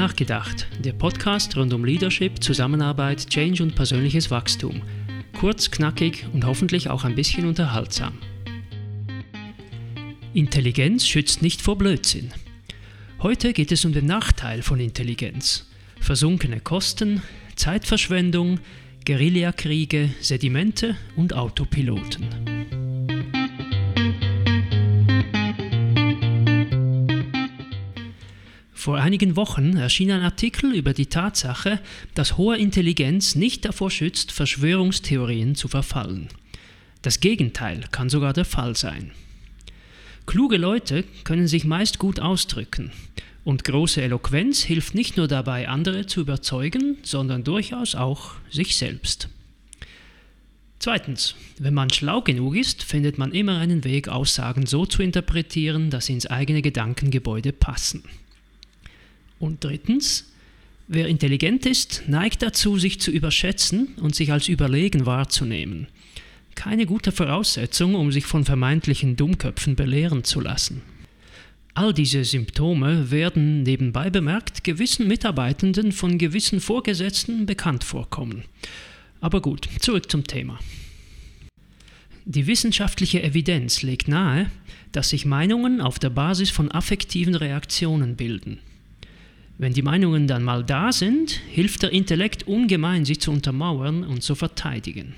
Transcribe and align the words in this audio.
Nachgedacht, 0.00 0.66
der 0.82 0.94
Podcast 0.94 1.58
rund 1.58 1.74
um 1.74 1.84
Leadership, 1.84 2.42
Zusammenarbeit, 2.42 3.28
Change 3.28 3.62
und 3.62 3.74
persönliches 3.74 4.30
Wachstum. 4.30 4.80
Kurz, 5.38 5.70
knackig 5.70 6.24
und 6.32 6.46
hoffentlich 6.46 6.88
auch 6.88 7.04
ein 7.04 7.14
bisschen 7.14 7.44
unterhaltsam. 7.44 8.14
Intelligenz 10.32 11.06
schützt 11.06 11.42
nicht 11.42 11.60
vor 11.60 11.76
Blödsinn. 11.76 12.32
Heute 13.20 13.52
geht 13.52 13.72
es 13.72 13.84
um 13.84 13.92
den 13.92 14.06
Nachteil 14.06 14.62
von 14.62 14.80
Intelligenz. 14.80 15.68
Versunkene 16.00 16.60
Kosten, 16.60 17.20
Zeitverschwendung, 17.54 18.58
Guerillakriege, 19.04 20.08
Sedimente 20.22 20.96
und 21.14 21.34
Autopiloten. 21.34 22.89
Vor 28.80 28.96
einigen 28.96 29.36
Wochen 29.36 29.76
erschien 29.76 30.10
ein 30.10 30.22
Artikel 30.22 30.74
über 30.74 30.94
die 30.94 31.04
Tatsache, 31.04 31.80
dass 32.14 32.38
hohe 32.38 32.56
Intelligenz 32.56 33.34
nicht 33.34 33.66
davor 33.66 33.90
schützt, 33.90 34.32
Verschwörungstheorien 34.32 35.54
zu 35.54 35.68
verfallen. 35.68 36.28
Das 37.02 37.20
Gegenteil 37.20 37.84
kann 37.90 38.08
sogar 38.08 38.32
der 38.32 38.46
Fall 38.46 38.74
sein. 38.76 39.10
Kluge 40.24 40.56
Leute 40.56 41.04
können 41.24 41.46
sich 41.46 41.66
meist 41.66 41.98
gut 41.98 42.20
ausdrücken, 42.20 42.90
und 43.44 43.64
große 43.64 44.00
Eloquenz 44.00 44.62
hilft 44.62 44.94
nicht 44.94 45.18
nur 45.18 45.28
dabei, 45.28 45.68
andere 45.68 46.06
zu 46.06 46.22
überzeugen, 46.22 46.96
sondern 47.02 47.44
durchaus 47.44 47.94
auch 47.94 48.32
sich 48.50 48.78
selbst. 48.78 49.28
Zweitens, 50.78 51.34
wenn 51.58 51.74
man 51.74 51.90
schlau 51.90 52.22
genug 52.22 52.56
ist, 52.56 52.82
findet 52.82 53.18
man 53.18 53.32
immer 53.32 53.58
einen 53.58 53.84
Weg, 53.84 54.08
Aussagen 54.08 54.64
so 54.64 54.86
zu 54.86 55.02
interpretieren, 55.02 55.90
dass 55.90 56.06
sie 56.06 56.14
ins 56.14 56.26
eigene 56.26 56.62
Gedankengebäude 56.62 57.52
passen. 57.52 58.04
Und 59.40 59.64
drittens, 59.64 60.30
wer 60.86 61.08
intelligent 61.08 61.66
ist, 61.66 62.04
neigt 62.06 62.42
dazu, 62.42 62.78
sich 62.78 63.00
zu 63.00 63.10
überschätzen 63.10 63.94
und 64.00 64.14
sich 64.14 64.30
als 64.30 64.46
überlegen 64.46 65.06
wahrzunehmen. 65.06 65.88
Keine 66.54 66.84
gute 66.84 67.10
Voraussetzung, 67.10 67.94
um 67.94 68.12
sich 68.12 68.26
von 68.26 68.44
vermeintlichen 68.44 69.16
Dummköpfen 69.16 69.74
belehren 69.76 70.24
zu 70.24 70.40
lassen. 70.40 70.82
All 71.72 71.94
diese 71.94 72.24
Symptome 72.24 73.10
werden 73.10 73.62
nebenbei 73.62 74.10
bemerkt 74.10 74.62
gewissen 74.62 75.08
Mitarbeitenden 75.08 75.92
von 75.92 76.18
gewissen 76.18 76.60
Vorgesetzten 76.60 77.46
bekannt 77.46 77.82
vorkommen. 77.82 78.44
Aber 79.20 79.40
gut, 79.40 79.68
zurück 79.80 80.10
zum 80.10 80.24
Thema. 80.24 80.58
Die 82.26 82.46
wissenschaftliche 82.46 83.22
Evidenz 83.22 83.80
legt 83.82 84.08
nahe, 84.08 84.50
dass 84.92 85.08
sich 85.10 85.24
Meinungen 85.24 85.80
auf 85.80 85.98
der 85.98 86.10
Basis 86.10 86.50
von 86.50 86.70
affektiven 86.70 87.34
Reaktionen 87.34 88.16
bilden. 88.16 88.58
Wenn 89.60 89.74
die 89.74 89.82
Meinungen 89.82 90.26
dann 90.26 90.42
mal 90.42 90.64
da 90.64 90.90
sind, 90.90 91.32
hilft 91.32 91.82
der 91.82 91.92
Intellekt 91.92 92.48
ungemein, 92.48 93.04
sie 93.04 93.18
zu 93.18 93.30
untermauern 93.30 94.04
und 94.04 94.22
zu 94.22 94.34
verteidigen. 94.34 95.14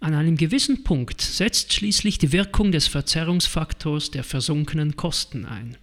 An 0.00 0.14
einem 0.14 0.38
gewissen 0.38 0.82
Punkt 0.82 1.20
setzt 1.20 1.74
schließlich 1.74 2.16
die 2.16 2.32
Wirkung 2.32 2.72
des 2.72 2.86
Verzerrungsfaktors 2.86 4.12
der 4.12 4.24
versunkenen 4.24 4.96
Kosten 4.96 5.44
ein. 5.44 5.76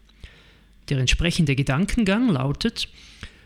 Der 0.90 0.98
entsprechende 0.98 1.56
Gedankengang 1.56 2.30
lautet, 2.30 2.90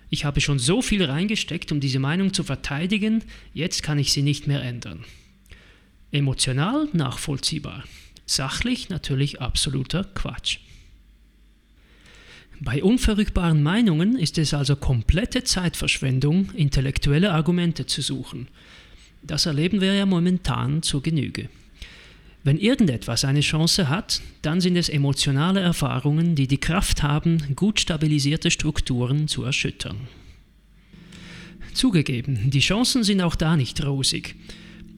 ich 0.09 0.23
habe 0.23 0.39
schon 0.39 0.59
so 0.59 0.81
viel 0.81 1.03
reingesteckt, 1.03 1.73
um 1.73 1.81
diese 1.81 1.99
Meinung 1.99 2.33
zu 2.33 2.45
verteidigen, 2.45 3.25
jetzt 3.53 3.83
kann 3.83 3.99
ich 3.99 4.13
sie 4.13 4.21
nicht 4.21 4.47
mehr 4.47 4.63
ändern. 4.63 5.03
Emotional 6.13 6.87
nachvollziehbar, 6.93 7.83
sachlich 8.25 8.87
natürlich 8.87 9.41
absoluter 9.41 10.05
Quatsch. 10.05 10.59
Bei 12.61 12.83
unverrückbaren 12.83 13.63
Meinungen 13.63 14.17
ist 14.17 14.37
es 14.37 14.53
also 14.53 14.75
komplette 14.75 15.43
Zeitverschwendung, 15.45 16.51
intellektuelle 16.51 17.31
Argumente 17.31 17.85
zu 17.85 18.01
suchen. 18.01 18.49
Das 19.23 19.45
erleben 19.45 19.79
wir 19.79 19.93
ja 19.93 20.05
momentan 20.05 20.83
zur 20.83 21.01
Genüge. 21.01 21.49
Wenn 22.43 22.57
irgendetwas 22.57 23.25
eine 23.25 23.41
Chance 23.41 23.89
hat, 23.89 24.21
dann 24.41 24.61
sind 24.61 24.75
es 24.75 24.89
emotionale 24.89 25.59
Erfahrungen, 25.59 26.35
die 26.35 26.47
die 26.47 26.57
Kraft 26.57 27.03
haben, 27.03 27.55
gut 27.55 27.79
stabilisierte 27.79 28.51
Strukturen 28.51 29.27
zu 29.27 29.43
erschüttern. 29.43 30.07
Zugegeben, 31.73 32.49
die 32.49 32.59
Chancen 32.59 33.03
sind 33.03 33.21
auch 33.21 33.35
da 33.35 33.55
nicht 33.55 33.85
rosig. 33.85 34.35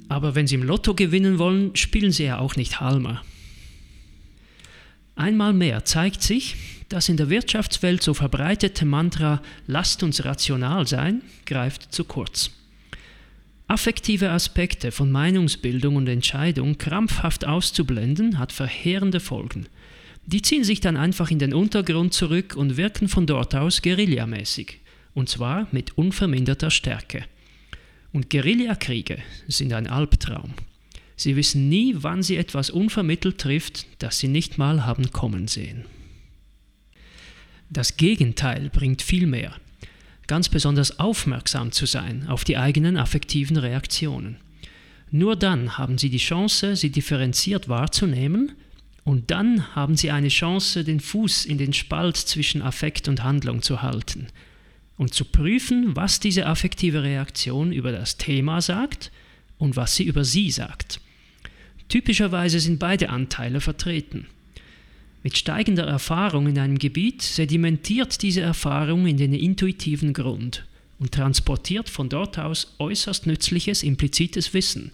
Aber 0.08 0.36
wenn 0.36 0.48
Sie 0.48 0.56
im 0.56 0.64
Lotto 0.64 0.94
gewinnen 0.94 1.40
wollen, 1.40 1.76
spielen 1.76 2.12
Sie 2.12 2.24
ja 2.24 2.40
auch 2.40 2.56
nicht 2.56 2.80
Halmer. 2.80 3.24
Einmal 5.16 5.54
mehr 5.54 5.86
zeigt 5.86 6.22
sich, 6.22 6.56
das 6.94 7.10
in 7.10 7.18
der 7.18 7.30
Wirtschaftswelt 7.30 8.04
so 8.04 8.14
verbreitete 8.14 8.86
Mantra 8.86 9.42
Lasst 9.68 10.04
uns 10.04 10.26
rational 10.26 10.88
sein 10.88 11.22
greift 11.46 11.94
zu 11.94 12.04
kurz. 12.04 12.52
Affektive 13.68 14.32
Aspekte 14.32 14.92
von 14.92 15.10
Meinungsbildung 15.12 15.96
und 15.96 16.08
Entscheidung 16.08 16.78
krampfhaft 16.78 17.46
auszublenden, 17.46 18.38
hat 18.38 18.52
verheerende 18.52 19.22
Folgen. 19.22 19.68
Die 20.26 20.42
ziehen 20.42 20.66
sich 20.66 20.82
dann 20.82 20.98
einfach 20.98 21.32
in 21.32 21.40
den 21.40 21.54
Untergrund 21.54 22.14
zurück 22.14 22.56
und 22.58 22.76
wirken 22.76 23.08
von 23.08 23.26
dort 23.26 23.56
aus 23.56 23.82
guerillamäßig, 23.82 24.80
und 25.14 25.30
zwar 25.30 25.68
mit 25.72 25.98
unverminderter 25.98 26.70
Stärke. 26.70 27.24
Und 28.12 28.30
Guerillakriege 28.30 29.20
sind 29.48 29.72
ein 29.72 29.88
Albtraum. 29.88 30.54
Sie 31.16 31.38
wissen 31.38 31.70
nie, 31.70 31.96
wann 31.98 32.24
sie 32.24 32.36
etwas 32.36 32.70
unvermittelt 32.70 33.38
trifft, 33.38 33.86
das 34.00 34.20
sie 34.20 34.28
nicht 34.28 34.58
mal 34.58 34.86
haben 34.86 35.12
kommen 35.12 35.48
sehen. 35.48 35.86
Das 37.74 37.96
Gegenteil 37.96 38.70
bringt 38.70 39.02
viel 39.02 39.26
mehr. 39.26 39.56
Ganz 40.28 40.50
besonders 40.50 41.00
aufmerksam 41.00 41.72
zu 41.72 41.86
sein 41.86 42.28
auf 42.28 42.44
die 42.44 42.58
eigenen 42.58 42.98
affektiven 42.98 43.56
Reaktionen. 43.56 44.36
Nur 45.10 45.38
dann 45.38 45.78
haben 45.78 45.98
Sie 45.98 46.10
die 46.10 46.18
Chance, 46.18 46.76
sie 46.76 46.90
differenziert 46.90 47.70
wahrzunehmen 47.70 48.52
und 49.06 49.32
dann 49.32 49.74
haben 49.74 49.96
Sie 49.96 50.12
eine 50.12 50.28
Chance, 50.28 50.84
den 50.84 51.00
Fuß 51.00 51.46
in 51.46 51.58
den 51.58 51.72
Spalt 51.72 52.18
zwischen 52.18 52.62
Affekt 52.62 53.08
und 53.08 53.24
Handlung 53.24 53.62
zu 53.62 53.82
halten 53.82 54.28
und 54.98 55.14
zu 55.14 55.24
prüfen, 55.24 55.96
was 55.96 56.20
diese 56.20 56.48
affektive 56.48 57.04
Reaktion 57.04 57.72
über 57.72 57.94
das 57.94 58.18
Thema 58.18 58.60
sagt 58.60 59.12
und 59.58 59.78
was 59.78 59.96
sie 59.96 60.04
über 60.04 60.26
Sie 60.26 60.52
sagt. 60.52 61.00
Typischerweise 61.88 62.60
sind 62.60 62.80
beide 62.80 63.10
Anteile 63.10 63.62
vertreten. 63.62 64.28
Mit 65.24 65.38
steigender 65.38 65.84
Erfahrung 65.84 66.48
in 66.48 66.58
einem 66.58 66.80
Gebiet 66.80 67.22
sedimentiert 67.22 68.22
diese 68.24 68.42
Erfahrung 68.42 69.06
in 69.06 69.18
den 69.18 69.34
intuitiven 69.34 70.14
Grund 70.14 70.66
und 71.00 71.12
transportiert 71.12 71.90
von 71.90 72.10
dort 72.10 72.40
aus 72.40 72.76
äußerst 72.80 73.28
nützliches 73.28 73.84
implizites 73.84 74.54
Wissen. 74.54 74.92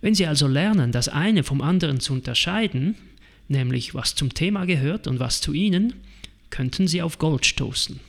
Wenn 0.00 0.14
Sie 0.14 0.26
also 0.26 0.46
lernen, 0.46 0.92
das 0.92 1.08
eine 1.08 1.44
vom 1.44 1.60
anderen 1.60 2.00
zu 2.00 2.12
unterscheiden, 2.12 2.96
nämlich 3.48 3.94
was 3.94 4.14
zum 4.14 4.34
Thema 4.34 4.64
gehört 4.64 5.06
und 5.06 5.20
was 5.20 5.40
zu 5.40 5.52
Ihnen, 5.52 5.94
könnten 6.50 6.88
Sie 6.88 7.02
auf 7.02 7.18
Gold 7.18 7.46
stoßen. 7.46 8.00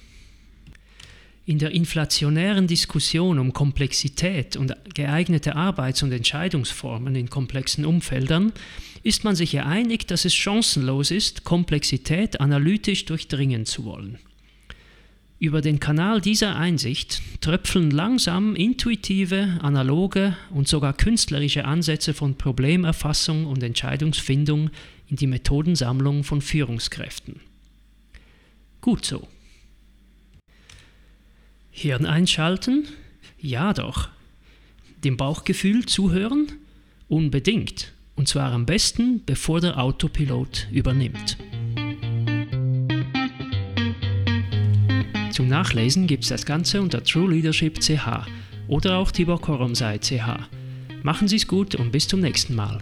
In 1.50 1.58
der 1.58 1.72
inflationären 1.72 2.68
Diskussion 2.68 3.40
um 3.40 3.54
Komplexität 3.54 4.56
und 4.56 4.72
geeignete 4.94 5.56
Arbeits- 5.56 6.04
und 6.04 6.12
Entscheidungsformen 6.12 7.16
in 7.16 7.32
komplexen 7.32 7.86
Umfeldern 7.86 8.54
ist 9.02 9.24
man 9.24 9.36
sich 9.36 9.54
ja 9.54 9.66
einig, 9.66 10.08
dass 10.08 10.26
es 10.26 10.36
chancenlos 10.36 11.10
ist, 11.10 11.46
Komplexität 11.46 12.40
analytisch 12.40 13.06
durchdringen 13.06 13.66
zu 13.66 13.84
wollen. 13.84 14.20
Über 15.40 15.62
den 15.62 15.80
Kanal 15.80 16.22
dieser 16.22 16.56
Einsicht 16.56 17.20
tröpfeln 17.42 17.90
langsam 17.90 18.56
intuitive, 18.56 19.58
analoge 19.64 20.38
und 20.52 20.68
sogar 20.68 20.94
künstlerische 20.94 21.66
Ansätze 21.66 22.14
von 22.14 22.36
Problemerfassung 22.36 23.48
und 23.48 23.64
Entscheidungsfindung 23.64 24.70
in 25.08 25.16
die 25.16 25.26
Methodensammlung 25.26 26.24
von 26.24 26.42
Führungskräften. 26.42 27.40
Gut 28.82 29.04
so. 29.04 29.28
Hirn 31.80 32.06
einschalten? 32.06 32.90
Ja 33.40 33.72
doch. 33.72 34.10
Dem 35.06 35.16
Bauchgefühl 35.16 35.86
zuhören? 35.86 36.52
Unbedingt. 37.08 37.94
Und 38.18 38.28
zwar 38.28 38.52
am 38.52 38.66
besten, 38.66 39.24
bevor 39.26 39.62
der 39.62 39.80
Autopilot 39.80 40.68
übernimmt. 40.74 41.38
Zum 45.32 45.48
Nachlesen 45.48 46.06
gibt 46.06 46.24
es 46.24 46.30
das 46.30 46.46
Ganze 46.46 46.82
unter 46.82 47.02
True 47.02 47.32
Leadership 47.32 47.80
CH 47.80 48.28
oder 48.68 48.98
auch 48.98 49.12
Tibor. 49.12 49.40
Machen 51.02 51.28
Sie 51.30 51.38
es 51.38 51.48
gut 51.48 51.76
und 51.76 51.94
bis 51.94 52.10
zum 52.10 52.20
nächsten 52.20 52.56
Mal. 52.56 52.82